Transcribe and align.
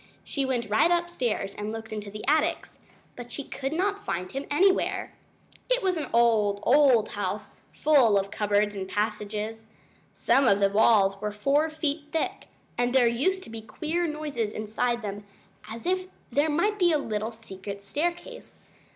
She 0.23 0.45
went 0.45 0.67
right 0.67 0.89
upstairs 0.89 1.53
and 1.53 1.71
looked 1.71 1.93
into 1.93 2.09
the 2.09 2.25
attics, 2.27 2.79
but 3.15 3.31
she 3.31 3.43
could 3.43 3.71
not 3.71 4.03
find 4.03 4.31
him 4.31 4.47
anywhere. 4.49 5.13
It 5.69 5.83
was 5.83 5.95
an 5.95 6.07
old, 6.11 6.59
old 6.63 7.09
house, 7.09 7.51
full 7.71 8.17
of 8.17 8.31
cupboards 8.31 8.75
and 8.75 8.89
passages. 8.89 9.67
Some 10.11 10.47
of 10.47 10.59
the 10.59 10.69
walls 10.71 11.21
were 11.21 11.31
four 11.31 11.69
feet 11.69 12.05
thick, 12.11 12.47
and 12.79 12.95
there 12.95 13.05
used 13.05 13.43
to 13.43 13.51
be 13.51 13.61
queer 13.61 14.07
noises 14.07 14.53
inside 14.53 15.03
them, 15.03 15.23
as 15.69 15.85
if 15.85 16.07
there 16.31 16.49
might 16.49 16.79
be 16.79 16.91
a 16.91 16.97
little 16.97 17.31
secret 17.31 17.83
staircase. 17.83 18.59